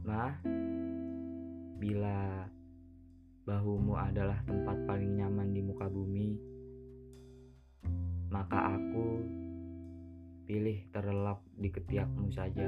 Ma, 0.00 0.32
bila 1.76 2.48
bahumu 3.44 4.00
adalah 4.00 4.40
tempat 4.48 4.88
paling 4.88 5.20
nyaman 5.20 5.52
di 5.52 5.60
muka 5.60 5.92
bumi, 5.92 6.40
maka 8.32 8.80
aku 8.80 9.06
pilih 10.48 10.88
terlelap 10.88 11.44
di 11.52 11.68
ketiakmu 11.68 12.32
saja. 12.32 12.66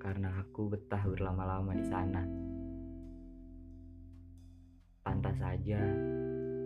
Karena 0.00 0.32
aku 0.40 0.72
betah 0.72 1.04
berlama-lama 1.06 1.76
di 1.76 1.86
sana. 1.86 2.22
Pantas 5.04 5.36
saja 5.38 5.78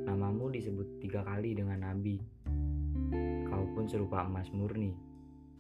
namamu 0.06 0.54
disebut 0.54 1.02
tiga 1.02 1.26
kali 1.26 1.58
dengan 1.58 1.82
Nabi. 1.82 2.22
Kau 3.50 3.64
pun 3.74 3.90
serupa 3.90 4.22
emas 4.22 4.48
murni, 4.54 4.94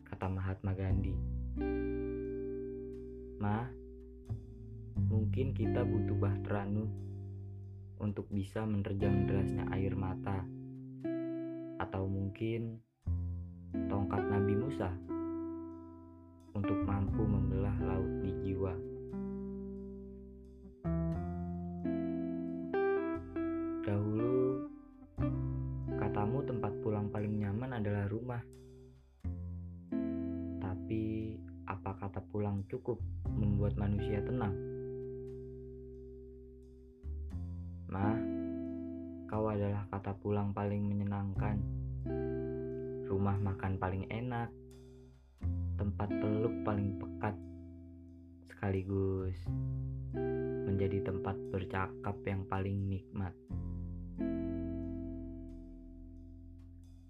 kata 0.06 0.30
Mahatma 0.30 0.70
Gandhi. 0.72 1.25
Ma, 3.36 3.68
mungkin 5.12 5.52
kita 5.52 5.84
butuh 5.84 6.16
bahteranu 6.16 6.88
untuk 8.00 8.28
bisa 8.32 8.64
menerjang 8.64 9.28
derasnya 9.28 9.68
air 9.76 9.92
mata. 9.92 10.40
Atau 11.76 12.08
mungkin 12.08 12.80
tongkat 13.92 14.24
Nabi 14.24 14.54
Musa 14.56 14.88
untuk 16.56 16.80
mampu 16.88 17.20
membelah 17.28 17.76
laut 17.84 18.12
di 18.24 18.32
jiwa. 18.40 18.72
Dahulu, 23.84 24.66
katamu 26.00 26.40
tempat 26.48 26.72
pulang 26.80 27.12
paling 27.12 27.36
nyaman 27.44 27.76
adalah 27.76 28.08
rumah. 28.08 28.40
Kata 32.06 32.22
pulang 32.30 32.62
cukup 32.70 33.02
membuat 33.26 33.74
manusia 33.74 34.22
tenang? 34.22 34.54
Ma, 37.90 38.14
kau 39.26 39.50
adalah 39.50 39.82
kata 39.90 40.14
pulang 40.22 40.54
paling 40.54 40.86
menyenangkan. 40.86 41.58
Rumah 43.10 43.42
makan 43.42 43.74
paling 43.82 44.06
enak. 44.06 44.54
Tempat 45.74 46.08
peluk 46.22 46.54
paling 46.62 46.94
pekat. 46.94 47.34
Sekaligus 48.54 49.34
menjadi 50.70 51.10
tempat 51.10 51.34
bercakap 51.50 52.16
yang 52.22 52.46
paling 52.46 52.86
nikmat. 52.86 53.34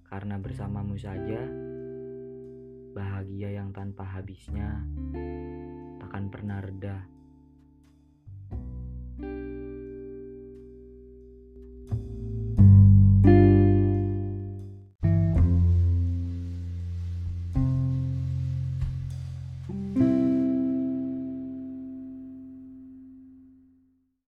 Karena 0.08 0.40
bersamamu 0.40 0.96
saja, 0.96 1.44
bahagia 3.36 3.60
yang 3.60 3.68
tanpa 3.68 4.00
habisnya 4.00 4.80
takkan 6.00 6.32
pernah 6.32 6.56
reda. 6.64 7.04